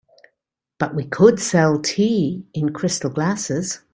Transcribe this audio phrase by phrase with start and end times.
[0.79, 3.81] But we could sell tea in crystal glasses.